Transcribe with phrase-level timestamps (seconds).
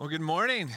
[0.00, 0.70] Well, good morning.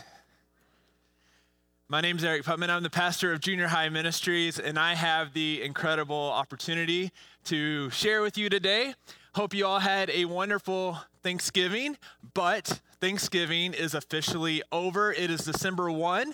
[1.88, 2.70] My name is Eric Putman.
[2.70, 7.10] I'm the pastor of Junior High Ministries, and I have the incredible opportunity
[7.46, 8.96] to share with you today.
[9.34, 11.96] Hope you all had a wonderful Thanksgiving,
[12.34, 15.14] but Thanksgiving is officially over.
[15.14, 16.34] It is December 1.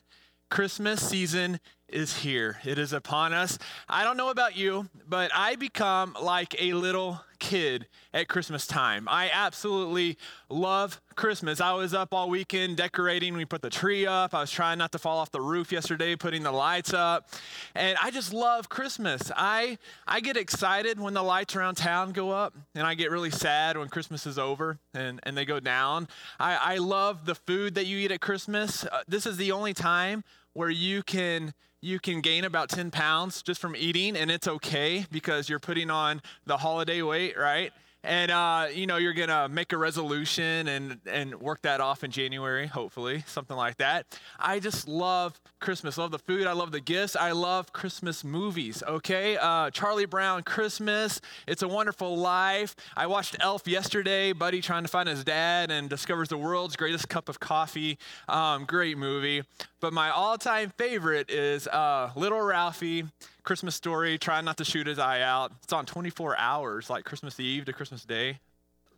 [0.50, 2.58] Christmas season is here.
[2.66, 3.60] It is upon us.
[3.88, 9.08] I don't know about you, but I become like a little kid at Christmas time.
[9.10, 10.18] I absolutely
[10.50, 11.60] love Christmas.
[11.62, 13.36] I was up all weekend decorating.
[13.36, 14.34] We put the tree up.
[14.34, 17.30] I was trying not to fall off the roof yesterday, putting the lights up.
[17.75, 19.32] And I just love Christmas.
[19.36, 23.32] I I get excited when the lights around town go up, and I get really
[23.32, 26.08] sad when Christmas is over and, and they go down.
[26.39, 28.86] I, I love the food that you eat at Christmas.
[28.86, 33.42] Uh, this is the only time where you can you can gain about 10 pounds
[33.42, 37.72] just from eating, and it's okay because you're putting on the holiday weight, right?
[38.03, 42.11] and uh, you know you're gonna make a resolution and and work that off in
[42.11, 44.05] January, hopefully, something like that.
[44.39, 45.97] I just love Christmas.
[45.97, 46.47] Love the food.
[46.47, 47.16] I love the gifts.
[47.16, 48.81] I love Christmas movies.
[48.88, 51.19] Okay, uh, Charlie Brown Christmas.
[51.47, 52.75] It's a Wonderful Life.
[52.95, 54.31] I watched Elf yesterday.
[54.31, 57.97] Buddy trying to find his dad and discovers the world's greatest cup of coffee.
[58.30, 59.44] Um, great movie.
[59.80, 63.05] But my all-time favorite is uh, Little Ralphie
[63.44, 65.53] Christmas story, trying not to shoot his eye out.
[65.63, 68.39] It's on 24 hours, like Christmas Eve to Christmas Day.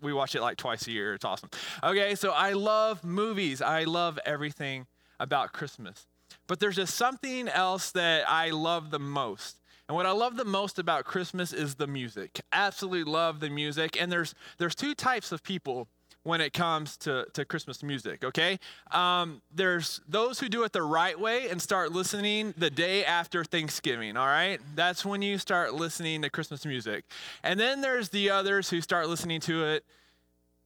[0.02, 1.14] We watch it like twice a year.
[1.14, 1.52] It's awesome.
[1.84, 3.62] Okay, so I love movies.
[3.62, 4.88] I love everything
[5.20, 6.08] about Christmas.
[6.48, 9.62] But there's just something else that I love the most.
[9.88, 12.42] And what I love the most about Christmas is the music.
[12.52, 14.02] Absolutely love the music.
[14.02, 15.88] And there's there's two types of people
[16.24, 18.60] when it comes to, to Christmas music, okay?
[18.92, 23.44] Um, there's those who do it the right way and start listening the day after
[23.44, 24.60] Thanksgiving, all right?
[24.76, 27.06] That's when you start listening to Christmas music.
[27.44, 29.84] And then there's the others who start listening to it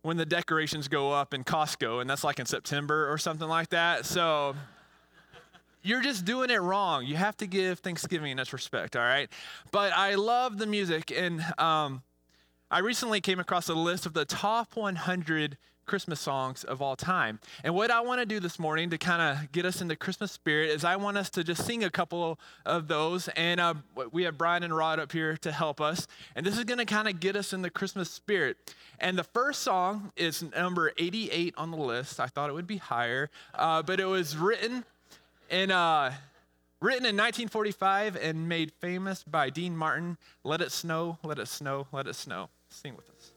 [0.01, 3.69] when the decorations go up in Costco, and that's like in September or something like
[3.69, 4.05] that.
[4.05, 4.55] So
[5.81, 7.05] you're just doing it wrong.
[7.05, 9.29] You have to give Thanksgiving its respect, all right?
[9.71, 12.03] But I love the music, and um,
[12.71, 17.39] I recently came across a list of the top 100 Christmas songs of all time.
[17.63, 20.31] And what I want to do this morning to kind of get us into Christmas
[20.31, 23.27] spirit is I want us to just sing a couple of those.
[23.35, 23.75] And uh,
[24.11, 26.07] we have Brian and Rod up here to help us.
[26.35, 28.57] And this is going to kind of get us in the Christmas spirit.
[28.99, 32.19] And the first song is number 88 on the list.
[32.19, 34.85] I thought it would be higher, uh, but it was written
[35.51, 35.69] in.
[35.69, 36.13] Uh,
[36.81, 41.87] Written in 1945 and made famous by Dean Martin, Let It Snow, Let It Snow,
[41.93, 42.49] Let It Snow.
[42.69, 43.31] Sing with us.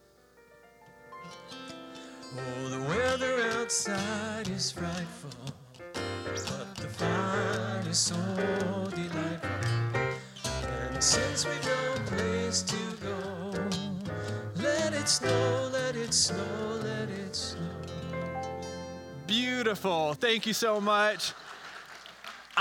[2.37, 5.53] Oh, the weather outside is frightful,
[5.93, 8.15] but the fun is so
[8.93, 9.49] delightful.
[10.91, 13.53] And since we've no place to go,
[14.57, 17.61] let it snow, let it snow, let it snow.
[19.25, 20.13] Beautiful.
[20.13, 21.33] Thank you so much.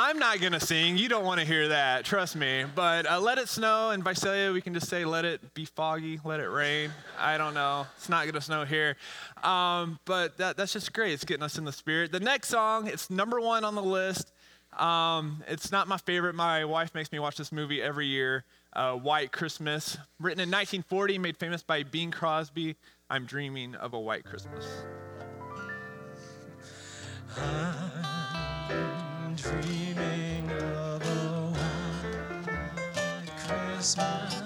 [0.01, 0.97] I'm not going to sing.
[0.97, 2.05] You don't want to hear that.
[2.05, 2.65] Trust me.
[2.73, 3.91] But uh, let it snow.
[3.91, 6.93] In Visalia, we can just say, let it be foggy, let it rain.
[7.19, 7.85] I don't know.
[7.97, 8.95] It's not going to snow here.
[9.43, 11.15] Um, but that, that's just great.
[11.15, 12.13] It's getting us in the spirit.
[12.13, 14.33] The next song, it's number one on the list.
[14.79, 16.37] Um, it's not my favorite.
[16.37, 18.45] My wife makes me watch this movie every year
[18.75, 19.99] uh, White Christmas.
[20.21, 22.77] Written in 1940, made famous by Bing Crosby.
[23.11, 24.65] I'm dreaming of a white Christmas.
[29.43, 34.43] dreaming of a white Christmas.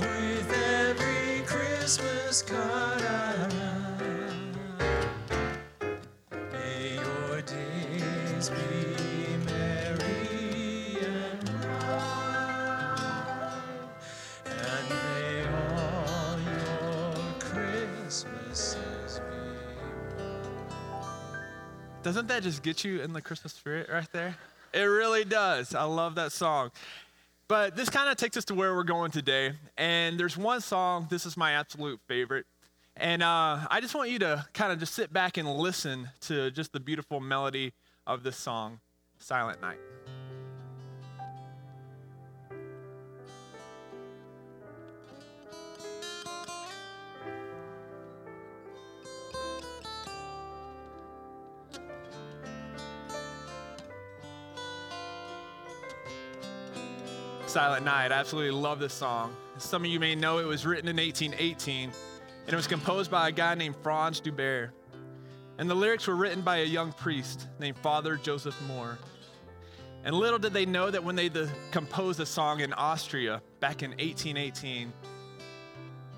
[0.00, 3.27] With every Christmas card I
[22.08, 24.34] Doesn't that just get you in the Christmas spirit right there?
[24.72, 25.74] It really does.
[25.74, 26.70] I love that song.
[27.48, 29.52] But this kind of takes us to where we're going today.
[29.76, 32.46] And there's one song, this is my absolute favorite.
[32.96, 36.50] And uh, I just want you to kind of just sit back and listen to
[36.50, 37.74] just the beautiful melody
[38.06, 38.80] of this song,
[39.18, 39.76] Silent Night.
[57.58, 58.12] Silent Night.
[58.12, 59.34] I absolutely love this song.
[59.56, 61.90] Some of you may know it was written in 1818,
[62.44, 64.72] and it was composed by a guy named Franz Gruber.
[65.58, 68.96] And the lyrics were written by a young priest named Father Joseph Mohr.
[70.04, 73.82] And little did they know that when they the, composed a song in Austria back
[73.82, 74.92] in 1818,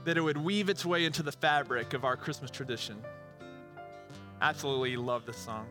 [0.05, 3.03] that it would weave its way into the fabric of our Christmas tradition.
[4.43, 5.69] Absolutely love this song.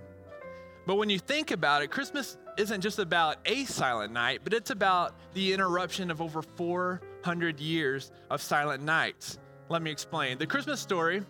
[0.88, 4.70] But when you think about it, Christmas isn't just about a silent night, but it's
[4.70, 9.40] about the interruption of over 400 years of silent nights.
[9.70, 10.38] Let me explain.
[10.38, 11.24] The Christmas story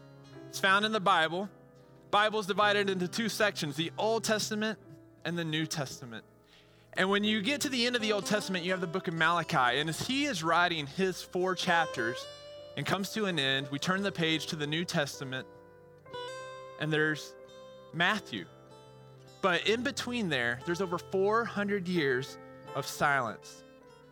[0.51, 1.47] is found in the Bible.
[2.09, 4.79] Bible is divided into two sections, the Old Testament
[5.23, 6.25] and the New Testament.
[6.93, 9.07] And when you get to the end of the Old Testament, you have the book
[9.07, 9.79] of Malachi.
[9.79, 12.25] And as he is writing his four chapters
[12.75, 15.45] and comes to an end, we turn the page to the New Testament,
[16.79, 17.35] and there's
[17.93, 18.45] Matthew.
[19.41, 22.37] But in between there, there's over 400 years
[22.75, 23.63] of silence.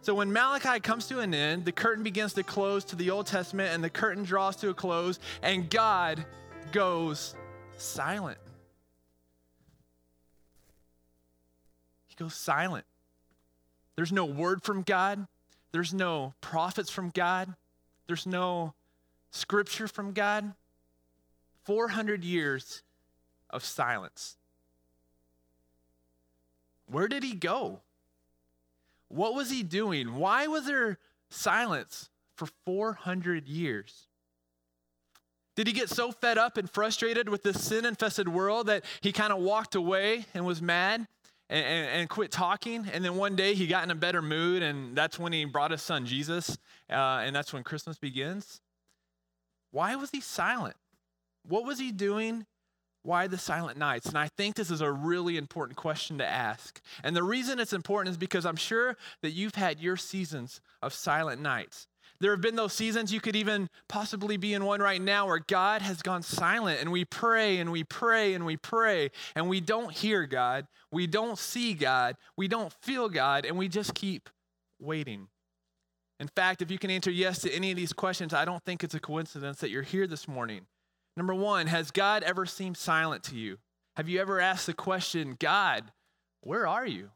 [0.01, 3.25] So when Malachi comes to an end, the curtain begins to close to the Old
[3.25, 6.25] Testament, and the curtain draws to a close, and God
[6.71, 7.35] goes
[7.77, 8.37] silent.
[12.07, 12.85] He goes silent.
[13.97, 15.27] There's no word from God,
[15.73, 17.53] there's no prophets from God,
[18.05, 18.75] there's no
[19.31, 20.53] scripture from God.
[21.65, 22.81] 400 years
[23.49, 24.36] of silence.
[26.89, 27.81] Where did he go?
[29.09, 30.15] What was he doing?
[30.15, 30.97] Why was there
[31.29, 34.07] silence for 400 years?
[35.55, 39.11] Did he get so fed up and frustrated with this sin infested world that he
[39.11, 41.07] kind of walked away and was mad
[41.49, 42.87] and, and, and, quit talking?
[42.93, 45.71] And then one day he got in a better mood, and that's when he brought
[45.71, 46.59] his son Jesus,
[46.91, 48.61] uh, and that's when Christmas begins?
[49.71, 50.75] Why was he silent?
[51.47, 52.45] What was he doing
[53.07, 54.07] why the silent nights?
[54.07, 56.81] And I think this is a really important question to ask.
[57.03, 60.93] And the reason it's important is because I'm sure that you've had your seasons of
[60.93, 61.87] silent nights.
[62.19, 65.39] There have been those seasons, you could even possibly be in one right now where
[65.39, 69.61] God has gone silent and we pray and we pray and we pray and we
[69.61, 74.29] don't hear God, we don't see God, we don't feel God, and we just keep
[74.79, 75.27] waiting.
[76.19, 78.83] In fact, if you can answer yes to any of these questions, I don't think
[78.83, 80.65] it's a coincidence that you're here this morning.
[81.17, 83.57] Number one, has God ever seemed silent to you?
[83.95, 85.91] Have you ever asked the question, God,
[86.41, 87.09] where are you?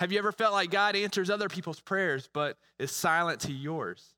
[0.00, 4.14] Have you ever felt like God answers other people's prayers but is silent to yours?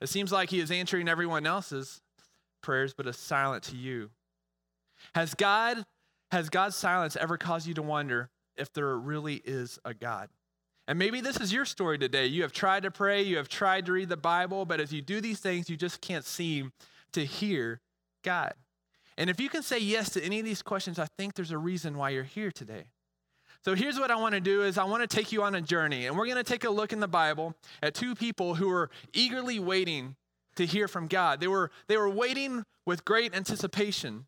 [0.00, 2.02] It seems like He is answering everyone else's
[2.60, 4.10] prayers but is silent to you.
[5.14, 5.84] Has God
[6.32, 10.28] has God's silence ever caused you to wonder if there really is a God?
[10.88, 12.26] And maybe this is your story today.
[12.26, 15.00] You have tried to pray, you have tried to read the Bible, but as you
[15.00, 16.72] do these things, you just can't seem
[17.12, 17.80] to hear
[18.22, 18.54] God?
[19.18, 21.58] And if you can say yes to any of these questions, I think there's a
[21.58, 22.84] reason why you're here today.
[23.64, 25.60] So here's what I want to do is I want to take you on a
[25.60, 28.68] journey and we're going to take a look in the Bible at two people who
[28.68, 30.16] were eagerly waiting
[30.56, 31.40] to hear from God.
[31.40, 34.26] They were they were waiting with great anticipation.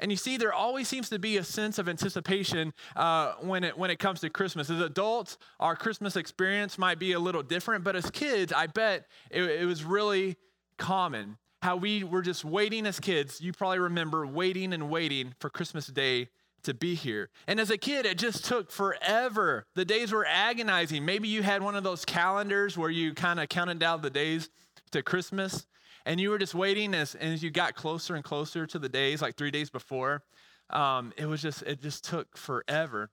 [0.00, 3.76] And you see, there always seems to be a sense of anticipation uh, when, it,
[3.76, 4.70] when it comes to Christmas.
[4.70, 9.06] As adults, our Christmas experience might be a little different, but as kids, I bet
[9.28, 10.36] it, it was really
[10.76, 13.40] common how we were just waiting as kids.
[13.40, 16.28] You probably remember waiting and waiting for Christmas Day
[16.64, 17.30] to be here.
[17.46, 19.64] And as a kid, it just took forever.
[19.74, 21.04] The days were agonizing.
[21.04, 24.50] Maybe you had one of those calendars where you kind of counted down the days
[24.92, 25.66] to Christmas,
[26.06, 29.22] and you were just waiting as, as you got closer and closer to the days,
[29.22, 30.22] like three days before.
[30.70, 33.10] Um, it was just, it just took forever.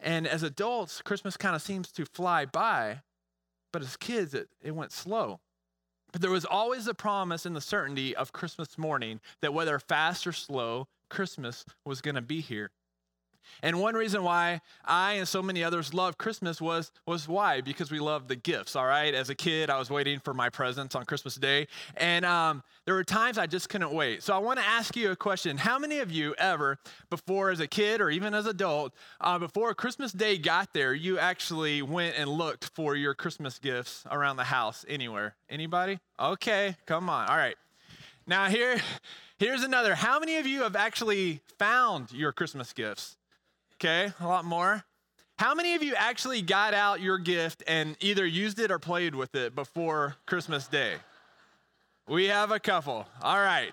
[0.00, 3.02] And as adults, Christmas kind of seems to fly by,
[3.72, 5.40] but as kids, it, it went slow.
[6.12, 10.26] But there was always the promise and the certainty of Christmas morning that whether fast
[10.26, 12.70] or slow, Christmas was going to be here.
[13.62, 17.90] And one reason why I and so many others love Christmas was was why because
[17.90, 18.76] we love the gifts.
[18.76, 22.24] All right, as a kid, I was waiting for my presents on Christmas Day, and
[22.24, 24.22] um, there were times I just couldn't wait.
[24.22, 26.78] So I want to ask you a question: How many of you ever,
[27.10, 30.94] before as a kid or even as an adult, uh, before Christmas Day got there,
[30.94, 35.36] you actually went and looked for your Christmas gifts around the house anywhere?
[35.48, 35.98] Anybody?
[36.18, 37.28] Okay, come on.
[37.28, 37.56] All right.
[38.26, 38.80] Now here,
[39.38, 39.94] here's another.
[39.94, 43.16] How many of you have actually found your Christmas gifts?
[43.84, 44.84] Okay, a lot more.
[45.40, 49.12] How many of you actually got out your gift and either used it or played
[49.12, 50.94] with it before Christmas Day?
[52.06, 53.08] We have a couple.
[53.20, 53.72] All right.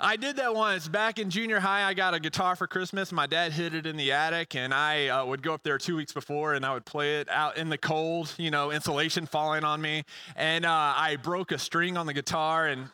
[0.00, 1.84] I did that once back in junior high.
[1.84, 3.12] I got a guitar for Christmas.
[3.12, 5.94] My dad hid it in the attic, and I uh, would go up there two
[5.94, 9.62] weeks before and I would play it out in the cold, you know, insulation falling
[9.62, 10.02] on me.
[10.34, 12.88] And uh, I broke a string on the guitar, and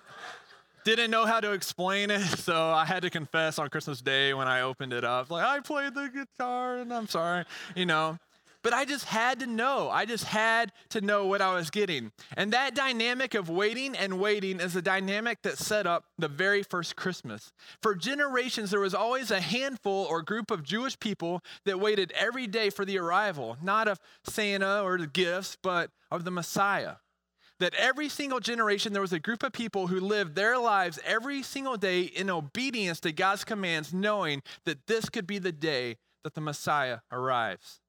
[0.96, 4.48] didn't know how to explain it, so I had to confess on Christmas Day when
[4.48, 8.18] I opened it up, like, I played the guitar and I'm sorry, you know.
[8.62, 9.88] But I just had to know.
[9.88, 12.10] I just had to know what I was getting.
[12.36, 16.64] And that dynamic of waiting and waiting is a dynamic that set up the very
[16.64, 17.52] first Christmas.
[17.82, 22.48] For generations, there was always a handful or group of Jewish people that waited every
[22.48, 26.96] day for the arrival, not of Santa or the gifts, but of the Messiah.
[27.60, 31.42] That every single generation there was a group of people who lived their lives every
[31.42, 36.34] single day in obedience to God's commands, knowing that this could be the day that
[36.34, 37.80] the Messiah arrives.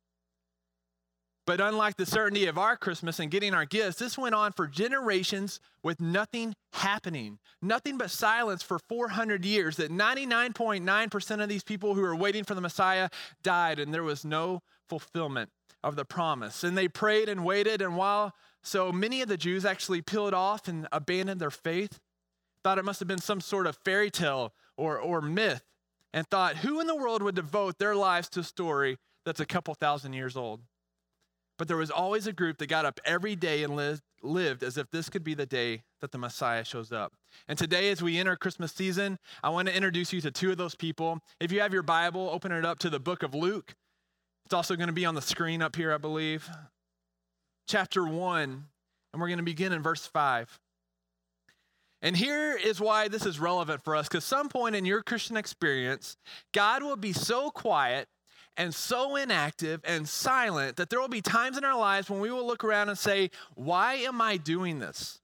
[1.49, 4.67] But unlike the certainty of our Christmas and getting our gifts, this went on for
[4.67, 9.77] generations with nothing happening, nothing but silence for 400 years.
[9.77, 13.09] That 99.9% of these people who were waiting for the Messiah
[13.41, 15.49] died, and there was no fulfillment
[15.83, 16.63] of the promise.
[16.63, 20.67] And they prayed and waited, and while so many of the Jews actually peeled off
[20.67, 21.99] and abandoned their faith,
[22.63, 25.63] thought it must have been some sort of fairy tale or, or myth,
[26.13, 29.45] and thought, who in the world would devote their lives to a story that's a
[29.45, 30.61] couple thousand years old?
[31.57, 34.77] But there was always a group that got up every day and lived, lived as
[34.77, 37.13] if this could be the day that the Messiah shows up.
[37.49, 40.57] And today, as we enter Christmas season, I want to introduce you to two of
[40.57, 41.19] those people.
[41.41, 43.75] If you have your Bible, open it up to the book of Luke.
[44.45, 46.49] It's also going to be on the screen up here, I believe.
[47.69, 48.65] Chapter 1,
[49.13, 50.59] and we're going to begin in verse 5.
[52.01, 55.37] And here is why this is relevant for us because some point in your Christian
[55.37, 56.17] experience,
[56.51, 58.07] God will be so quiet
[58.57, 62.31] and so inactive and silent that there will be times in our lives when we
[62.31, 65.19] will look around and say, Why am I doing this?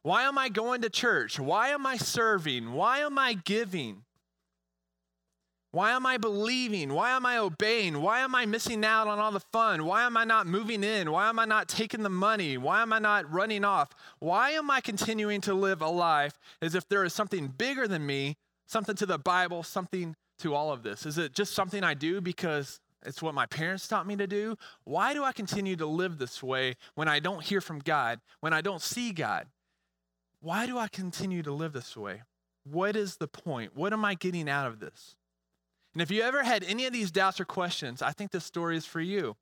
[0.00, 1.38] Why am I going to church?
[1.38, 2.72] Why am I serving?
[2.72, 4.04] Why am I giving?
[5.76, 6.94] Why am I believing?
[6.94, 8.00] Why am I obeying?
[8.00, 9.84] Why am I missing out on all the fun?
[9.84, 11.12] Why am I not moving in?
[11.12, 12.56] Why am I not taking the money?
[12.56, 13.90] Why am I not running off?
[14.18, 18.06] Why am I continuing to live a life as if there is something bigger than
[18.06, 21.04] me, something to the Bible, something to all of this?
[21.04, 24.56] Is it just something I do because it's what my parents taught me to do?
[24.84, 28.54] Why do I continue to live this way when I don't hear from God, when
[28.54, 29.46] I don't see God?
[30.40, 32.22] Why do I continue to live this way?
[32.64, 33.76] What is the point?
[33.76, 35.16] What am I getting out of this?
[35.96, 38.76] And if you ever had any of these doubts or questions, I think this story
[38.76, 39.34] is for you.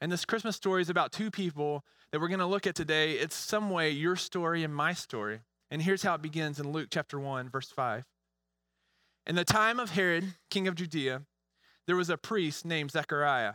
[0.00, 3.14] And this Christmas story is about two people that we're going to look at today.
[3.14, 5.40] It's some way your story and my story.
[5.68, 8.04] And here's how it begins in Luke chapter 1, verse 5.
[9.26, 11.22] In the time of Herod, king of Judea,
[11.88, 13.54] there was a priest named Zechariah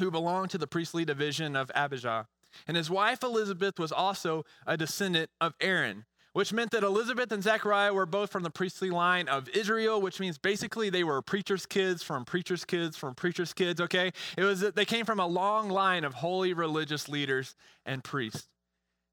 [0.00, 2.26] who belonged to the priestly division of Abijah.
[2.66, 7.42] And his wife Elizabeth was also a descendant of Aaron, which meant that Elizabeth and
[7.42, 11.66] Zechariah were both from the priestly line of Israel, which means basically they were preachers'
[11.66, 14.12] kids from preachers' kids from preachers' kids, okay?
[14.36, 18.48] It was they came from a long line of holy religious leaders and priests.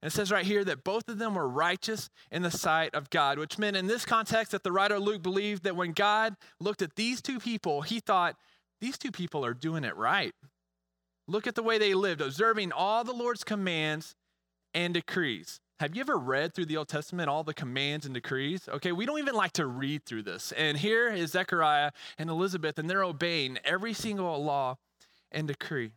[0.01, 3.09] And it says right here that both of them were righteous in the sight of
[3.09, 6.83] God, which meant in this context that the writer Luke believed that when God looked
[6.83, 8.35] at these two people, he thought,
[8.79, 10.33] these two people are doing it right.
[11.27, 14.15] Look at the way they lived, observing all the Lord's commands
[14.73, 15.59] and decrees.
[15.79, 18.67] Have you ever read through the Old Testament all the commands and decrees?
[18.67, 20.51] Okay, we don't even like to read through this.
[20.53, 24.77] And here is Zechariah and Elizabeth, and they're obeying every single law
[25.31, 25.91] and decree.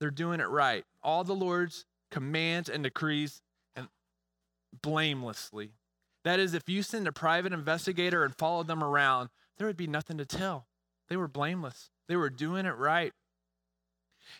[0.00, 0.84] They're doing it right.
[1.02, 3.42] All the Lord's commands and decrees
[3.74, 3.88] and
[4.82, 5.72] blamelessly.
[6.24, 9.28] That is, if you send a private investigator and followed them around,
[9.58, 10.66] there would be nothing to tell.
[11.08, 11.90] They were blameless.
[12.08, 13.12] They were doing it right.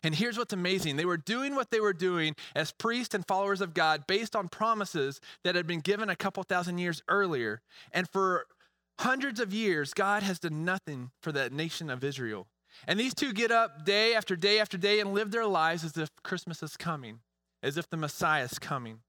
[0.03, 3.61] And here's what's amazing they were doing what they were doing as priests and followers
[3.61, 7.61] of God based on promises that had been given a couple thousand years earlier.
[7.93, 8.47] And for
[8.99, 12.47] hundreds of years, God has done nothing for that nation of Israel.
[12.87, 15.97] And these two get up day after day after day and live their lives as
[15.97, 17.21] if Christmas is coming,
[17.63, 19.01] as if the Messiah is coming.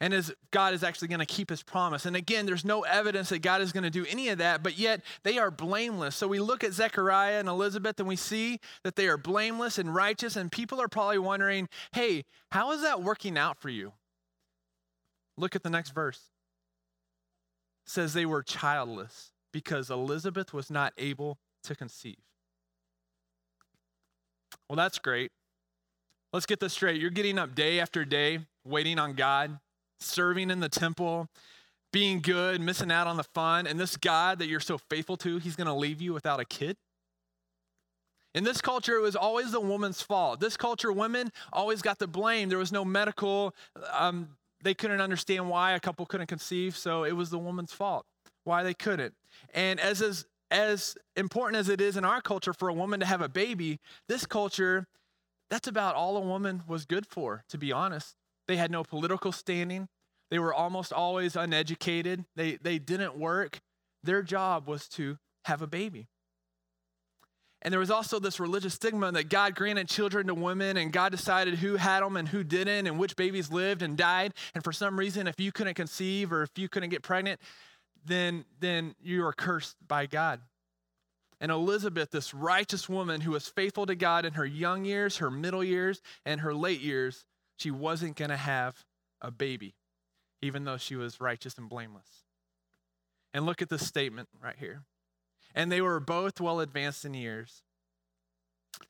[0.00, 2.06] And as God is actually going to keep his promise.
[2.06, 4.78] And again, there's no evidence that God is going to do any of that, but
[4.78, 6.14] yet they are blameless.
[6.14, 9.92] So we look at Zechariah and Elizabeth and we see that they are blameless and
[9.92, 10.36] righteous.
[10.36, 13.92] And people are probably wondering, hey, how is that working out for you?
[15.36, 16.20] Look at the next verse.
[17.86, 22.18] It says they were childless because Elizabeth was not able to conceive.
[24.68, 25.32] Well, that's great.
[26.32, 27.00] Let's get this straight.
[27.00, 29.58] You're getting up day after day, waiting on God,
[30.00, 31.28] serving in the temple,
[31.92, 35.38] being good, missing out on the fun, and this God that you're so faithful to,
[35.38, 36.76] he's going to leave you without a kid?
[38.34, 40.38] In this culture, it was always the woman's fault.
[40.38, 42.48] This culture, women always got the blame.
[42.48, 43.54] There was no medical,
[43.92, 44.28] um,
[44.62, 48.04] they couldn't understand why a couple couldn't conceive, so it was the woman's fault
[48.48, 49.14] why they couldn't.
[49.54, 53.06] And as is as important as it is in our culture for a woman to
[53.06, 53.78] have a baby,
[54.08, 54.86] this culture,
[55.50, 58.16] that's about all a woman was good for, to be honest.
[58.48, 59.88] They had no political standing.
[60.30, 62.24] They were almost always uneducated.
[62.34, 63.60] They, they didn't work.
[64.02, 66.08] Their job was to have a baby.
[67.62, 71.10] And there was also this religious stigma that God granted children to women and God
[71.10, 74.32] decided who had them and who didn't and which babies lived and died.
[74.54, 77.40] And for some reason, if you couldn't conceive or if you couldn't get pregnant,
[78.04, 80.40] then, then you are cursed by God.
[81.40, 85.30] And Elizabeth, this righteous woman who was faithful to God in her young years, her
[85.30, 87.24] middle years, and her late years,
[87.58, 88.84] she wasn't going to have
[89.20, 89.74] a baby,
[90.40, 92.24] even though she was righteous and blameless.
[93.34, 94.84] And look at this statement right here.
[95.54, 97.62] And they were both well advanced in years.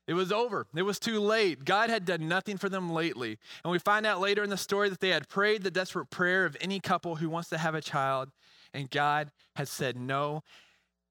[0.07, 0.67] It was over.
[0.75, 1.65] It was too late.
[1.65, 3.39] God had done nothing for them lately.
[3.65, 6.45] And we find out later in the story that they had prayed the desperate prayer
[6.45, 8.31] of any couple who wants to have a child,
[8.75, 10.43] and God had said no.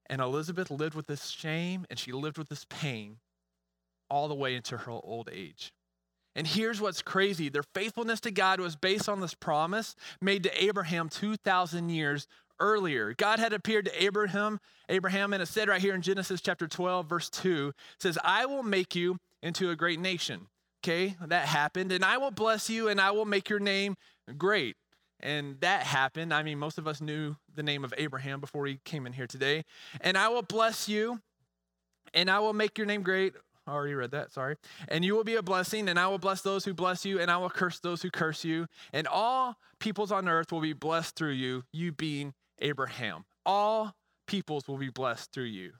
[0.06, 3.18] And Elizabeth lived with this shame and she lived with this pain
[4.08, 5.72] all the way into her old age.
[6.38, 10.64] And here's what's crazy their faithfulness to God was based on this promise made to
[10.64, 12.28] Abraham 2,000 years
[12.60, 13.12] earlier.
[13.12, 17.08] God had appeared to Abraham, Abraham, and it said right here in Genesis chapter 12,
[17.08, 20.46] verse 2, says, I will make you into a great nation.
[20.84, 21.90] Okay, that happened.
[21.90, 23.96] And I will bless you and I will make your name
[24.36, 24.76] great.
[25.18, 26.32] And that happened.
[26.32, 29.26] I mean, most of us knew the name of Abraham before he came in here
[29.26, 29.64] today.
[30.00, 31.20] And I will bless you
[32.14, 33.34] and I will make your name great.
[33.68, 34.56] I already read that, sorry.
[34.88, 37.30] And you will be a blessing, and I will bless those who bless you, and
[37.30, 38.66] I will curse those who curse you.
[38.92, 43.24] And all peoples on earth will be blessed through you, you being Abraham.
[43.44, 43.94] All
[44.26, 45.72] peoples will be blessed through you.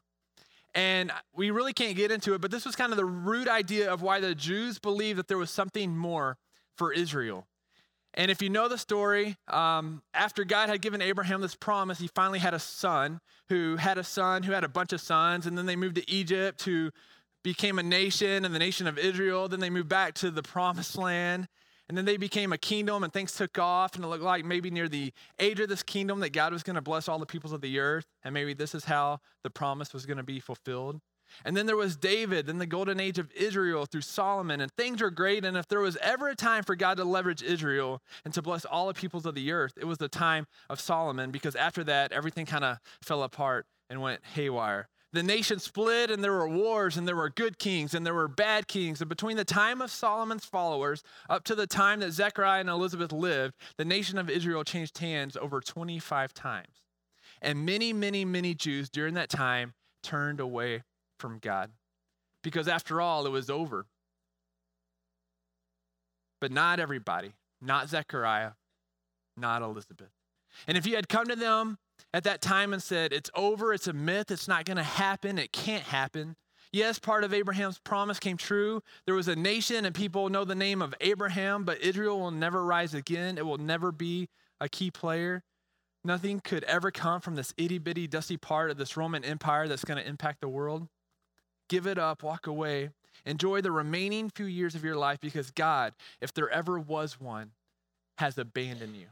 [0.74, 3.90] And we really can't get into it, but this was kind of the root idea
[3.90, 6.36] of why the Jews believed that there was something more
[6.76, 7.46] for Israel.
[8.14, 12.08] And if you know the story, um, after God had given Abraham this promise, he
[12.08, 15.46] finally had a son who had a son who had a bunch of sons.
[15.46, 16.90] And then they moved to Egypt, who
[17.48, 19.48] became a nation and the nation of Israel.
[19.48, 21.48] Then they moved back to the promised land.
[21.88, 23.94] And then they became a kingdom and things took off.
[23.94, 26.76] And it looked like maybe near the age of this kingdom that God was going
[26.76, 28.04] to bless all the peoples of the earth.
[28.22, 31.00] And maybe this is how the promise was going to be fulfilled.
[31.42, 35.00] And then there was David, then the golden age of Israel through Solomon, and things
[35.00, 35.44] were great.
[35.44, 38.64] And if there was ever a time for God to leverage Israel and to bless
[38.64, 42.12] all the peoples of the earth, it was the time of Solomon, because after that,
[42.12, 46.96] everything kind of fell apart and went haywire the nation split and there were wars
[46.96, 49.00] and there were good kings and there were bad kings.
[49.00, 53.12] And between the time of Solomon's followers up to the time that Zechariah and Elizabeth
[53.12, 56.82] lived, the nation of Israel changed hands over 25 times.
[57.40, 60.82] And many, many, many Jews during that time turned away
[61.18, 61.70] from God
[62.42, 63.86] because after all, it was over.
[66.40, 68.52] But not everybody, not Zechariah,
[69.36, 70.10] not Elizabeth.
[70.66, 71.78] And if you had come to them
[72.14, 75.38] at that time and said, It's over, it's a myth, it's not going to happen,
[75.38, 76.36] it can't happen.
[76.72, 78.82] Yes, part of Abraham's promise came true.
[79.06, 82.62] There was a nation and people know the name of Abraham, but Israel will never
[82.62, 83.38] rise again.
[83.38, 84.28] It will never be
[84.60, 85.44] a key player.
[86.04, 89.84] Nothing could ever come from this itty bitty, dusty part of this Roman Empire that's
[89.84, 90.88] going to impact the world.
[91.68, 92.90] Give it up, walk away.
[93.24, 97.52] Enjoy the remaining few years of your life because God, if there ever was one,
[98.18, 99.06] has abandoned you.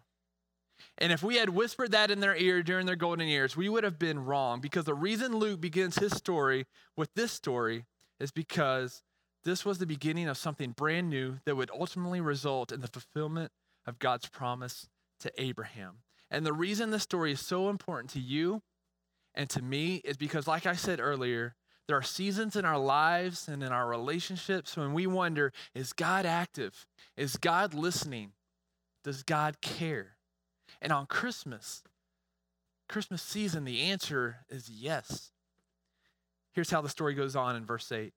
[0.98, 3.84] And if we had whispered that in their ear during their golden years, we would
[3.84, 7.84] have been wrong because the reason Luke begins his story with this story
[8.18, 9.02] is because
[9.44, 13.52] this was the beginning of something brand new that would ultimately result in the fulfillment
[13.86, 14.88] of God's promise
[15.20, 15.98] to Abraham.
[16.30, 18.62] And the reason this story is so important to you
[19.34, 21.54] and to me is because, like I said earlier,
[21.86, 26.26] there are seasons in our lives and in our relationships when we wonder is God
[26.26, 26.86] active?
[27.16, 28.32] Is God listening?
[29.04, 30.15] Does God care?
[30.80, 31.82] And on Christmas,
[32.88, 35.30] Christmas season, the answer is yes.
[36.52, 38.12] Here's how the story goes on in verse 8.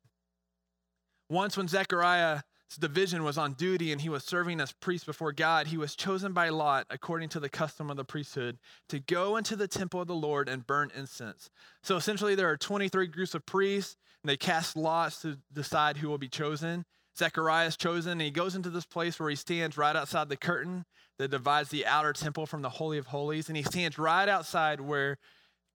[1.30, 2.42] Once, when Zechariah's
[2.80, 6.34] division was on duty and he was serving as priest before God, he was chosen
[6.34, 10.08] by Lot, according to the custom of the priesthood, to go into the temple of
[10.08, 11.50] the Lord and burn incense.
[11.84, 16.10] So essentially, there are 23 groups of priests, and they cast lots to decide who
[16.10, 16.86] will be chosen.
[17.18, 20.38] Zechariah is chosen, and he goes into this place where he stands right outside the
[20.38, 20.86] curtain
[21.20, 24.82] that divides the outer temple from the Holy of Holies, and he stands right outside
[24.82, 25.18] where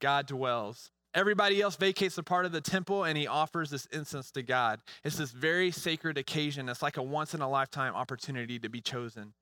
[0.01, 0.91] God dwells.
[1.15, 4.81] Everybody else vacates the part of the temple and he offers this incense to God.
[5.05, 6.69] It's this very sacred occasion.
[6.69, 9.33] It's like a once in a lifetime opportunity to be chosen.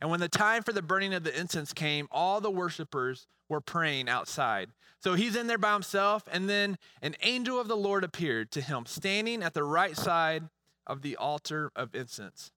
[0.00, 3.60] And when the time for the burning of the incense came, all the worshipers were
[3.60, 4.70] praying outside.
[5.02, 8.60] So he's in there by himself, and then an angel of the Lord appeared to
[8.60, 10.44] him, standing at the right side
[10.86, 12.52] of the altar of incense.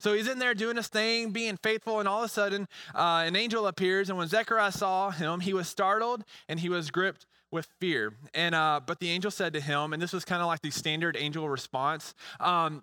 [0.00, 3.22] So he's in there doing his thing, being faithful, and all of a sudden, uh,
[3.26, 4.08] an angel appears.
[4.08, 8.14] And when Zechariah saw him, he was startled and he was gripped with fear.
[8.34, 10.70] And uh, but the angel said to him, and this was kind of like the
[10.70, 12.14] standard angel response.
[12.40, 12.82] Um,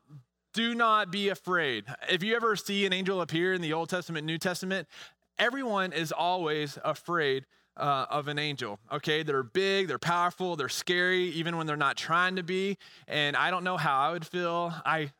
[0.54, 1.86] do not be afraid.
[2.10, 4.88] If you ever see an angel appear in the Old Testament, New Testament,
[5.38, 7.46] everyone is always afraid
[7.78, 8.80] uh, of an angel.
[8.92, 12.78] Okay, they're big, they're powerful, they're scary, even when they're not trying to be.
[13.08, 14.74] And I don't know how I would feel.
[14.86, 15.12] I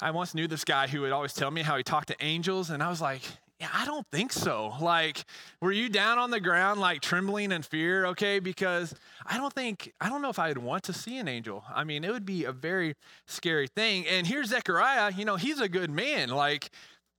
[0.00, 2.70] I once knew this guy who would always tell me how he talked to angels,
[2.70, 3.22] and I was like,
[3.60, 4.72] yeah, I don't think so.
[4.80, 5.24] Like,
[5.60, 8.06] were you down on the ground, like trembling in fear?
[8.06, 8.94] Okay, because
[9.26, 11.64] I don't think, I don't know if I'd want to see an angel.
[11.74, 12.94] I mean, it would be a very
[13.26, 14.06] scary thing.
[14.06, 16.28] And here's Zechariah, you know, he's a good man.
[16.28, 16.70] Like,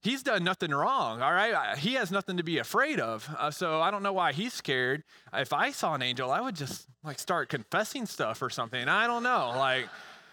[0.02, 1.76] he's done nothing wrong, all right?
[1.76, 3.28] He has nothing to be afraid of.
[3.38, 5.04] Uh, so I don't know why he's scared.
[5.34, 8.88] If I saw an angel, I would just like start confessing stuff or something.
[8.88, 9.52] I don't know.
[9.56, 9.88] Like,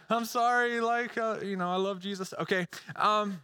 [0.09, 2.33] I'm sorry, like, uh, you know, I love Jesus.
[2.39, 2.67] Okay.
[2.95, 3.41] Um,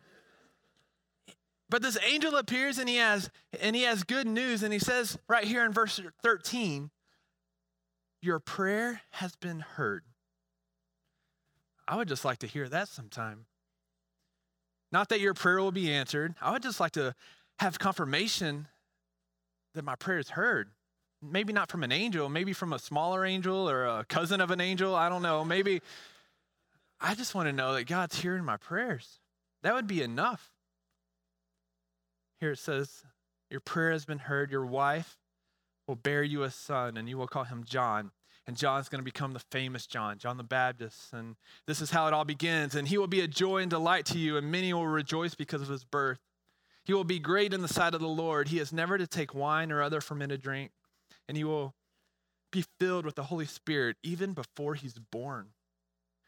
[1.69, 5.17] but this angel appears and he has and he has good news and he says
[5.27, 6.91] right here in verse 13,
[8.21, 10.03] your prayer has been heard.
[11.87, 13.45] I would just like to hear that sometime.
[14.91, 16.35] Not that your prayer will be answered.
[16.39, 17.15] I would just like to
[17.59, 18.67] have confirmation
[19.73, 20.69] that my prayer is heard.
[21.21, 24.61] Maybe not from an angel, maybe from a smaller angel or a cousin of an
[24.61, 24.93] angel.
[24.93, 25.43] I don't know.
[25.43, 25.81] Maybe
[26.99, 29.19] I just want to know that God's hearing my prayers.
[29.61, 30.51] That would be enough.
[32.39, 33.03] Here it says,
[33.49, 34.51] Your prayer has been heard.
[34.51, 35.17] Your wife
[35.87, 38.11] will bear you a son, and you will call him John.
[38.45, 41.13] And John's going to become the famous John, John the Baptist.
[41.13, 42.75] And this is how it all begins.
[42.75, 45.61] And he will be a joy and delight to you, and many will rejoice because
[45.61, 46.19] of his birth.
[46.83, 48.49] He will be great in the sight of the Lord.
[48.49, 50.71] He is never to take wine or other fermented drink,
[51.29, 51.73] and he will
[52.51, 55.47] be filled with the Holy Spirit even before he's born.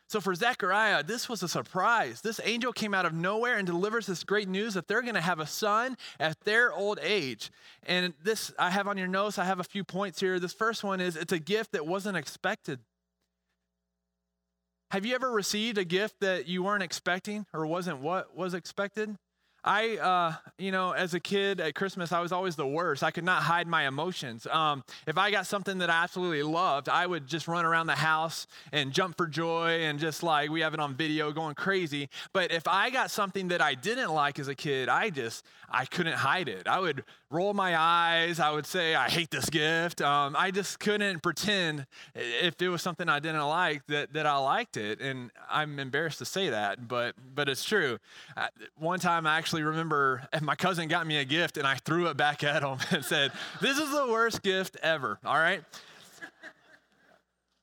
[0.08, 2.22] So for Zechariah, this was a surprise.
[2.22, 5.22] This angel came out of nowhere and delivers this great news that they're going to
[5.22, 7.52] have a son at their old age.
[7.88, 10.40] And this I have on your notes, I have a few points here.
[10.40, 12.80] This first one is it's a gift that wasn't expected.
[14.92, 19.18] Have you ever received a gift that you weren't expecting or wasn't what was expected?
[19.66, 23.04] I, uh, you know, as a kid at Christmas, I was always the worst.
[23.04, 24.46] I could not hide my emotions.
[24.46, 27.96] Um, if I got something that I absolutely loved, I would just run around the
[27.96, 32.10] house and jump for joy and just like we have it on video going crazy.
[32.32, 35.86] But if I got something that I didn't like as a kid, I just, I
[35.86, 36.68] couldn't hide it.
[36.68, 38.40] I would roll my eyes.
[38.40, 40.00] I would say, I hate this gift.
[40.00, 44.38] Um, I just couldn't pretend if it was something I didn't like that, that I
[44.38, 45.02] liked it.
[45.02, 47.98] And I'm embarrassed to say that, but, but it's true.
[48.38, 48.48] Uh,
[48.78, 52.08] one time I actually actually remember my cousin got me a gift and I threw
[52.08, 55.18] it back at him and said, This is the worst gift ever.
[55.24, 55.64] All right.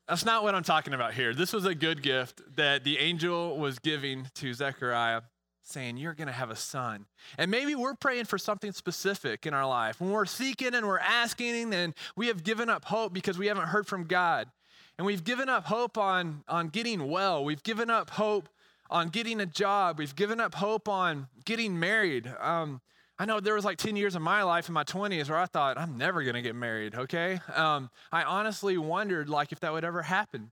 [0.09, 1.35] That's not what I'm talking about here.
[1.35, 5.21] This was a good gift that the angel was giving to Zechariah,
[5.65, 7.05] saying, You're going to have a son.
[7.37, 10.01] And maybe we're praying for something specific in our life.
[10.01, 13.69] When we're seeking and we're asking and we have given up hope because we haven't
[13.69, 14.49] heard from God.
[14.97, 17.45] And we've given up hope on, on getting well.
[17.45, 18.49] We've given up hope
[18.93, 19.99] on getting a job.
[19.99, 22.33] We've given up hope on getting married.
[22.39, 22.81] Um,
[23.19, 25.47] I know there was like 10 years of my life in my 20s where I
[25.47, 27.41] thought, I'm never going to get married, okay?
[27.55, 30.51] Um, I honestly wondered like if that would ever happen.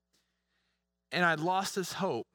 [1.13, 2.27] And I'd lost this hope.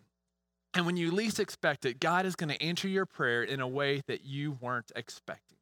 [0.74, 3.68] And when you least expect it, God is going to answer your prayer in a
[3.68, 5.58] way that you weren't expecting.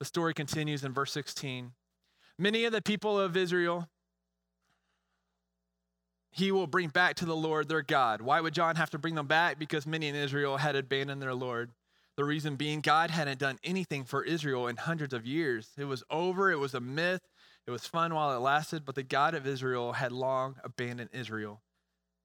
[0.00, 1.72] The story continues in verse 16.
[2.38, 3.88] Many of the people of Israel
[6.36, 8.20] he will bring back to the Lord their God.
[8.20, 9.58] Why would John have to bring them back?
[9.58, 11.70] Because many in Israel had abandoned their Lord.
[12.16, 15.70] The reason being, God hadn't done anything for Israel in hundreds of years.
[15.78, 17.22] It was over, it was a myth,
[17.66, 21.62] it was fun while it lasted, but the God of Israel had long abandoned Israel.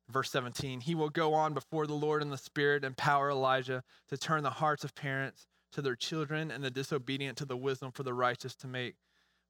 [0.10, 3.82] Verse 17, he will go on before the Lord in the spirit and power Elijah
[4.10, 7.94] to turn the hearts of parents to their children and the disobedient to the wisdom
[7.94, 8.96] for the righteous to make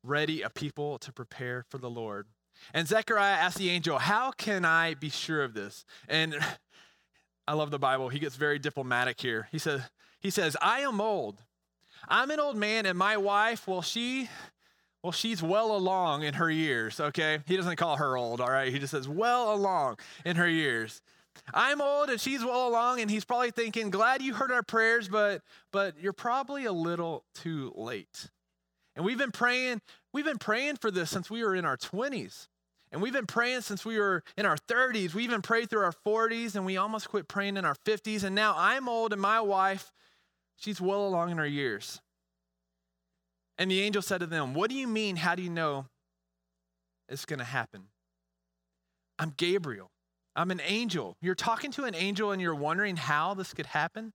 [0.04, 2.28] ready a people to prepare for the Lord.
[2.74, 5.86] And Zechariah asked the angel, How can I be sure of this?
[6.08, 6.36] And
[7.48, 8.10] I love the Bible.
[8.10, 9.48] He gets very diplomatic here.
[9.52, 9.82] He says,
[10.20, 11.38] he says, I am old.
[12.08, 14.30] I'm an old man, and my wife, well, she,
[15.04, 17.40] well, she's well along in her years, okay?
[17.46, 18.72] He doesn't call her old, all right?
[18.72, 21.02] He just says, well along in her years.
[21.54, 25.08] I'm old and she's well along, and he's probably thinking, glad you heard our prayers,
[25.08, 28.30] but but you're probably a little too late.
[28.96, 29.82] And we've been praying,
[30.14, 32.48] we've been praying for this since we were in our 20s.
[32.92, 35.14] And we've been praying since we were in our 30s.
[35.14, 38.24] We even prayed through our 40s and we almost quit praying in our 50s.
[38.24, 39.92] And now I'm old and my wife,
[40.58, 42.02] she's well along in her years.
[43.58, 45.16] And the angel said to them, What do you mean?
[45.16, 45.86] How do you know
[47.08, 47.84] it's going to happen?
[49.18, 49.92] I'm Gabriel.
[50.36, 51.16] I'm an angel.
[51.22, 54.14] You're talking to an angel and you're wondering how this could happen?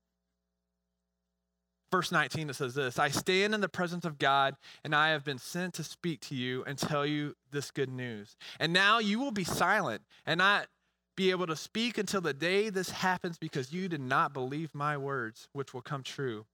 [1.91, 5.25] Verse 19, it says this I stand in the presence of God, and I have
[5.25, 8.37] been sent to speak to you and tell you this good news.
[8.59, 10.69] And now you will be silent and not
[11.17, 14.97] be able to speak until the day this happens because you did not believe my
[14.97, 16.45] words, which will come true.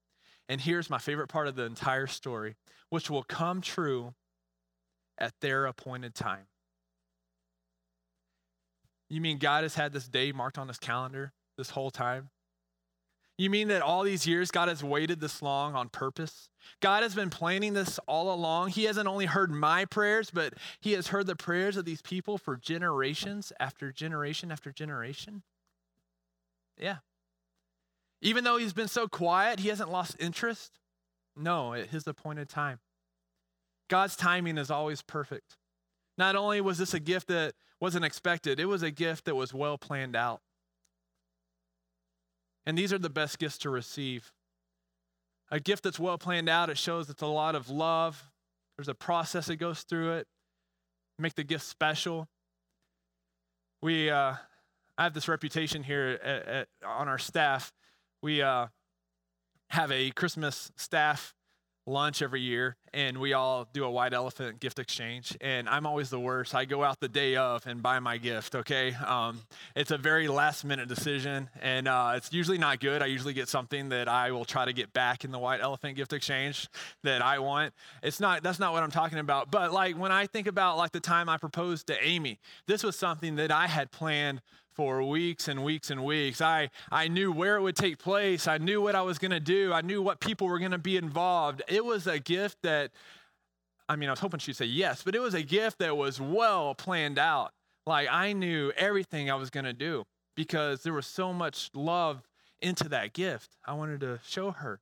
[0.49, 2.57] And here's my favorite part of the entire story,
[2.91, 4.15] which will come true
[5.19, 6.47] at their appointed time.
[9.09, 12.31] You mean God has had this day marked on his calendar this whole time?
[13.39, 16.49] You mean that all these years God has waited this long on purpose?
[16.81, 18.71] God has been planning this all along.
[18.71, 22.39] He hasn't only heard my prayers, but He has heard the prayers of these people
[22.39, 25.43] for generations after generation after generation.
[26.79, 26.97] Yeah.
[28.21, 30.79] Even though He's been so quiet, He hasn't lost interest.
[31.35, 32.81] No, at His appointed time.
[33.89, 35.57] God's timing is always perfect.
[36.19, 39.55] Not only was this a gift that wasn't expected, it was a gift that was
[39.55, 40.41] well planned out.
[42.65, 44.33] And these are the best gifts to receive.
[45.51, 48.31] A gift that's well planned out, it shows it's a lot of love.
[48.77, 50.27] There's a process that goes through it.
[51.19, 52.29] Make the gift special.
[53.83, 54.35] We, uh,
[54.97, 57.73] I have this reputation here at, at, on our staff.
[58.23, 58.69] We uh,
[59.71, 61.35] have a Christmas staff
[61.87, 66.11] lunch every year and we all do a white elephant gift exchange and i'm always
[66.11, 66.55] the worst.
[66.55, 68.95] I go out the day of and buy my gift okay?
[68.95, 69.41] Um,
[69.75, 73.03] it's a very last minute decision and uh, it's usually not good.
[73.03, 75.97] I usually get something that i will try to get back in the white elephant
[75.97, 76.69] gift exchange
[77.03, 77.75] that i want.
[78.03, 80.93] It's not that's not what i'm talking about but like when i think about like
[80.93, 84.41] the time i proposed to amy this was something that i had planned
[84.75, 86.41] for weeks and weeks and weeks.
[86.41, 88.47] I, I knew where it would take place.
[88.47, 89.73] I knew what I was going to do.
[89.73, 91.63] I knew what people were going to be involved.
[91.69, 92.91] It was a gift that,
[93.89, 96.21] I mean, I was hoping she'd say yes, but it was a gift that was
[96.21, 97.53] well planned out.
[97.87, 100.05] Like I knew everything I was going to do
[100.37, 102.23] because there was so much love
[102.61, 103.57] into that gift.
[103.67, 104.81] I wanted to show her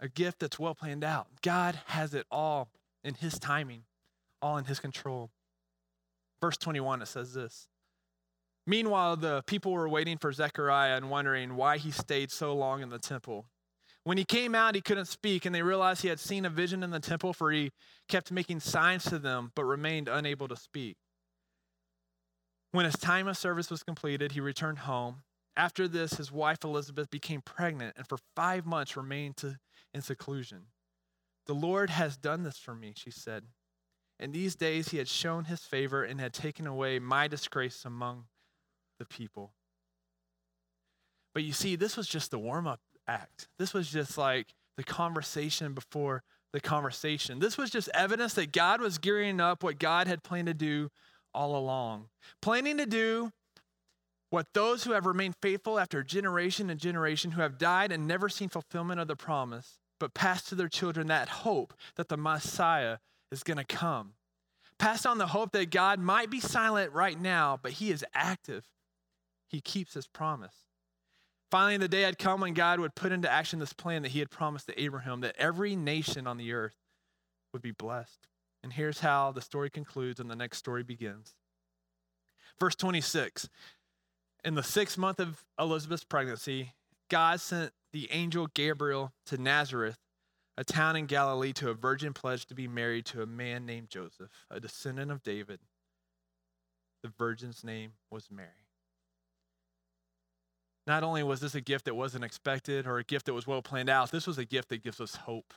[0.00, 1.28] a gift that's well planned out.
[1.42, 2.68] God has it all
[3.04, 3.84] in His timing,
[4.40, 5.30] all in His control.
[6.42, 7.68] Verse 21, it says this
[8.66, 12.90] Meanwhile, the people were waiting for Zechariah and wondering why he stayed so long in
[12.90, 13.46] the temple.
[14.04, 16.82] When he came out, he couldn't speak, and they realized he had seen a vision
[16.82, 17.70] in the temple, for he
[18.08, 20.96] kept making signs to them, but remained unable to speak.
[22.72, 25.22] When his time of service was completed, he returned home.
[25.56, 29.58] After this, his wife Elizabeth became pregnant and for five months remained to,
[29.92, 30.62] in seclusion.
[31.46, 33.44] The Lord has done this for me, she said.
[34.18, 38.24] In these days he had shown his favor and had taken away my disgrace among
[38.98, 39.52] the people.
[41.34, 43.48] But you see, this was just the warm up act.
[43.58, 46.22] This was just like the conversation before
[46.52, 47.38] the conversation.
[47.38, 50.90] This was just evidence that God was gearing up what God had planned to do
[51.34, 52.08] all along.
[52.40, 53.32] Planning to do
[54.30, 58.28] what those who have remained faithful after generation and generation, who have died and never
[58.28, 62.98] seen fulfillment of the promise, but passed to their children that hope that the Messiah
[63.32, 64.12] is going to come.
[64.78, 68.64] Pass on the hope that God might be silent right now, but he is active.
[69.48, 70.54] He keeps his promise.
[71.50, 74.20] Finally, the day had come when God would put into action this plan that he
[74.20, 76.76] had promised to Abraham that every nation on the earth
[77.52, 78.26] would be blessed.
[78.62, 81.34] And here's how the story concludes and the next story begins.
[82.58, 83.48] Verse 26
[84.44, 86.72] In the sixth month of Elizabeth's pregnancy,
[87.10, 89.98] God sent the angel Gabriel to Nazareth
[90.56, 93.88] a town in Galilee, to a virgin pledged to be married to a man named
[93.88, 95.60] Joseph, a descendant of David.
[97.02, 98.48] The virgin's name was Mary.
[100.86, 103.62] Not only was this a gift that wasn't expected or a gift that was well
[103.62, 105.54] planned out, this was a gift that gives us hope.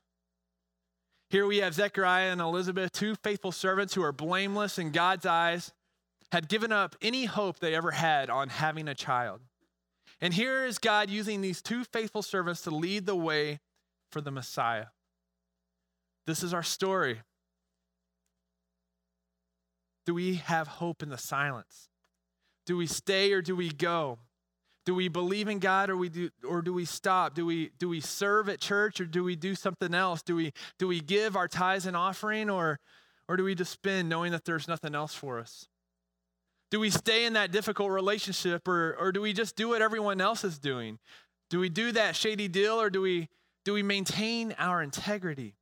[1.29, 5.73] Here we have Zechariah and Elizabeth, two faithful servants who are blameless in God's eyes,
[6.31, 9.41] had given up any hope they ever had on having a child.
[10.21, 13.59] And here is God using these two faithful servants to lead the way
[14.11, 14.87] for the Messiah.
[16.25, 17.21] This is our story.
[20.05, 21.89] Do we have hope in the silence?
[22.65, 24.19] Do we stay or do we go?
[24.85, 27.33] Do we believe in God or we do or do we stop?
[27.33, 30.21] Do we do we serve at church or do we do something else?
[30.21, 32.79] Do we do we give our tithes and offering or
[33.27, 35.67] or do we just spend knowing that there's nothing else for us?
[36.69, 40.21] Do we stay in that difficult relationship or or do we just do what everyone
[40.21, 40.99] else is doing?
[41.49, 43.29] Do we do that shady deal or do we
[43.65, 45.55] do we maintain our integrity?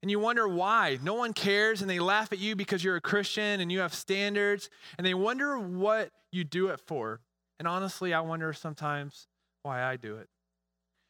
[0.00, 0.98] And you wonder why.
[1.02, 3.92] No one cares and they laugh at you because you're a Christian and you have
[3.92, 7.20] standards and they wonder what you do it for.
[7.58, 9.26] And honestly, I wonder sometimes
[9.62, 10.28] why I do it.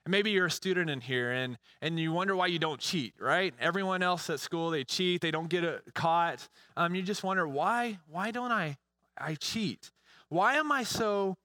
[0.05, 3.15] And maybe you're a student in here and, and you wonder why you don't cheat,
[3.21, 3.55] right?
[3.61, 6.49] Everyone else at school, they cheat, they don't get caught.
[6.77, 8.79] Um, you just wonder, why, why don't I,
[9.17, 9.93] I cheat?
[10.31, 11.37] Why am I so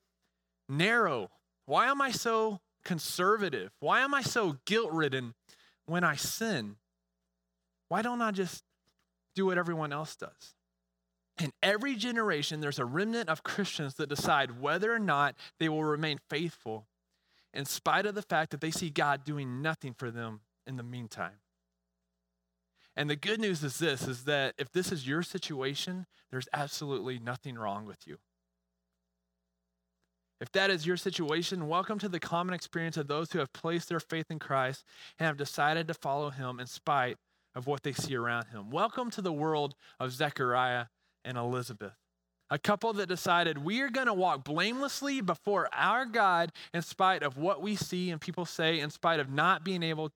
[0.70, 1.30] narrow?
[1.65, 3.71] Why am I so conservative?
[3.80, 5.34] Why am I so guilt ridden
[5.86, 6.78] when I sin?
[7.89, 8.63] Why don't I just
[9.36, 10.56] do what everyone else does?
[11.41, 15.84] In every generation, there's a remnant of Christians that decide whether or not they will
[15.84, 16.88] remain faithful
[17.54, 20.84] in spite of the fact that they see God doing nothing for them in the
[20.84, 21.39] meantime.
[22.95, 27.19] And the good news is this is that if this is your situation, there's absolutely
[27.19, 28.17] nothing wrong with you.
[30.41, 33.88] If that is your situation, welcome to the common experience of those who have placed
[33.88, 34.84] their faith in Christ
[35.17, 37.17] and have decided to follow him in spite
[37.56, 38.69] of what they see around him.
[38.69, 40.88] Welcome to the world of Zechariah
[41.24, 41.93] and Elizabeth.
[42.50, 47.24] A couple that decided we are going to walk blamelessly before our God in spite
[47.24, 50.12] of what we see and people say, in spite of not being able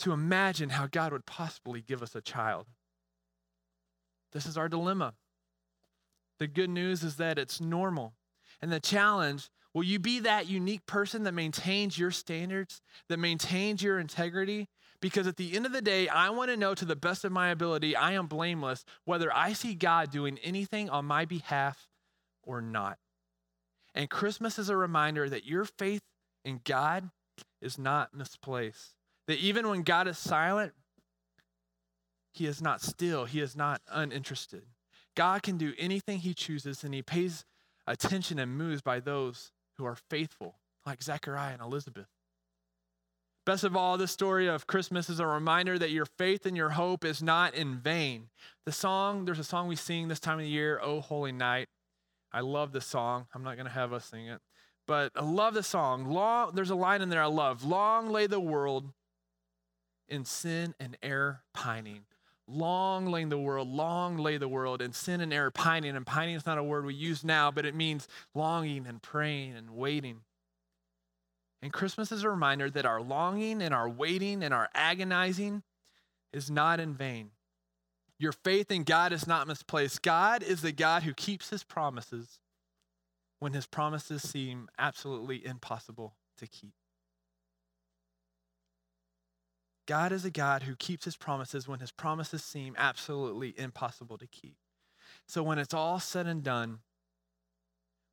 [0.00, 2.66] to imagine how God would possibly give us a child.
[4.32, 5.14] This is our dilemma.
[6.40, 8.14] The good news is that it's normal.
[8.62, 13.82] And the challenge will you be that unique person that maintains your standards, that maintains
[13.82, 14.68] your integrity?
[15.00, 17.32] Because at the end of the day, I want to know to the best of
[17.32, 21.88] my ability, I am blameless, whether I see God doing anything on my behalf
[22.42, 22.98] or not.
[23.94, 26.02] And Christmas is a reminder that your faith
[26.44, 27.10] in God
[27.62, 28.94] is not misplaced.
[29.26, 30.72] That even when God is silent,
[32.32, 34.62] he is not still, he is not uninterested.
[35.16, 37.44] God can do anything he chooses, and he pays
[37.90, 42.06] attention and moves by those who are faithful, like Zechariah and Elizabeth.
[43.46, 46.70] Best of all, this story of Christmas is a reminder that your faith and your
[46.70, 48.28] hope is not in vain.
[48.64, 51.68] The song, there's a song we sing this time of the year, Oh Holy Night.
[52.32, 53.26] I love this song.
[53.34, 54.40] I'm not going to have us sing it,
[54.86, 56.04] but I love the song.
[56.04, 57.64] Long, there's a line in there I love.
[57.64, 58.92] Long lay the world
[60.08, 62.02] in sin and error pining.
[62.50, 65.94] Long lay the world, long lay the world in sin and error pining.
[65.96, 69.54] And pining is not a word we use now, but it means longing and praying
[69.56, 70.22] and waiting.
[71.62, 75.62] And Christmas is a reminder that our longing and our waiting and our agonizing
[76.32, 77.30] is not in vain.
[78.18, 80.02] Your faith in God is not misplaced.
[80.02, 82.40] God is the God who keeps his promises
[83.38, 86.72] when his promises seem absolutely impossible to keep.
[89.90, 94.26] God is a God who keeps his promises when his promises seem absolutely impossible to
[94.28, 94.54] keep.
[95.26, 96.78] So when it's all said and done,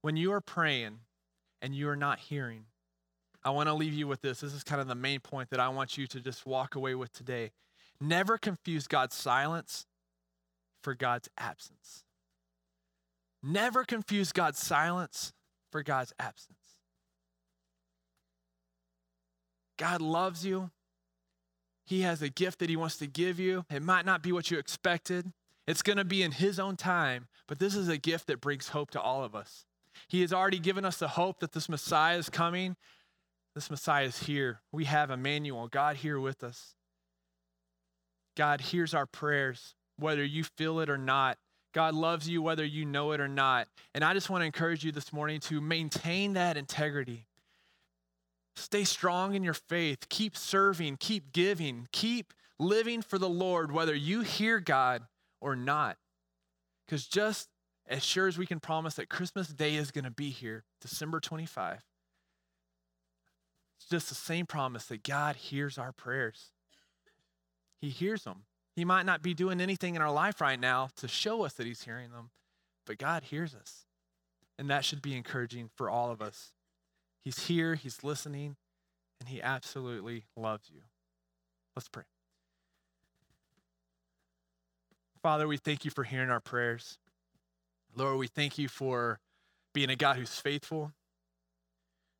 [0.01, 1.01] when you are praying
[1.61, 2.63] and you are not hearing,
[3.43, 4.39] I want to leave you with this.
[4.39, 6.95] This is kind of the main point that I want you to just walk away
[6.95, 7.51] with today.
[8.01, 9.85] Never confuse God's silence
[10.81, 12.03] for God's absence.
[13.43, 15.31] Never confuse God's silence
[15.71, 16.57] for God's absence.
[19.77, 20.71] God loves you.
[21.87, 23.65] He has a gift that He wants to give you.
[23.71, 25.31] It might not be what you expected,
[25.65, 28.69] it's going to be in His own time, but this is a gift that brings
[28.69, 29.65] hope to all of us.
[30.09, 32.75] He has already given us the hope that this Messiah is coming.
[33.55, 34.59] This Messiah is here.
[34.71, 36.75] We have Emmanuel, God here with us.
[38.35, 41.37] God hears our prayers, whether you feel it or not.
[41.73, 43.67] God loves you, whether you know it or not.
[43.95, 47.27] And I just want to encourage you this morning to maintain that integrity.
[48.57, 50.09] Stay strong in your faith.
[50.09, 50.97] Keep serving.
[50.97, 51.87] Keep giving.
[51.91, 55.03] Keep living for the Lord, whether you hear God
[55.39, 55.97] or not.
[56.85, 57.49] Because just
[57.87, 61.19] as sure as we can promise that Christmas Day is going to be here, December
[61.19, 61.83] 25,
[63.77, 66.51] it's just the same promise that God hears our prayers.
[67.77, 68.43] He hears them.
[68.75, 71.67] He might not be doing anything in our life right now to show us that
[71.67, 72.31] He's hearing them,
[72.85, 73.85] but God hears us.
[74.57, 76.53] And that should be encouraging for all of us.
[77.27, 78.55] He's here, He's listening,
[79.19, 80.79] and He absolutely loves you.
[81.75, 82.05] Let's pray.
[85.21, 86.97] Father, we thank you for hearing our prayers.
[87.93, 89.19] Lord, we thank you for
[89.73, 90.93] being a God who's faithful,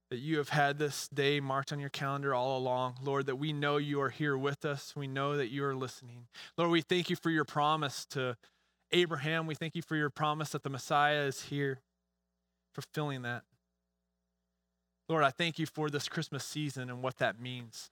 [0.10, 2.96] that you have had this day marked on your calendar all along.
[3.02, 4.94] Lord, that we know you are here with us.
[4.94, 6.28] We know that you are listening.
[6.58, 8.36] Lord, we thank you for your promise to
[8.92, 9.48] Abraham.
[9.48, 11.80] We thank you for your promise that the Messiah is here,
[12.76, 13.44] fulfilling that.
[15.10, 17.90] Lord, I thank you for this Christmas season and what that means.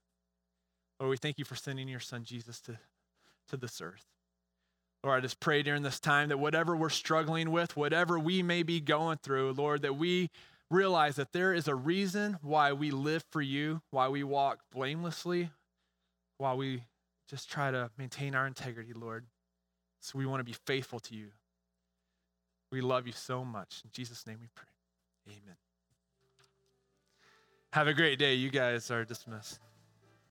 [1.00, 2.78] Lord, we thank you for sending your son Jesus to,
[3.50, 4.06] to this earth.
[5.04, 8.64] Lord, I just pray during this time that whatever we're struggling with, whatever we may
[8.64, 10.30] be going through, Lord, that we
[10.72, 15.52] realize that there is a reason why we live for you, why we walk blamelessly,
[16.38, 16.84] why we
[17.30, 19.26] just try to maintain our integrity, Lord.
[20.02, 21.28] So we want to be faithful to you.
[22.72, 23.82] We love you so much.
[23.84, 24.66] In Jesus' name we pray.
[25.28, 25.56] Amen.
[27.76, 28.36] Have a great day.
[28.36, 29.60] You guys are dismissed.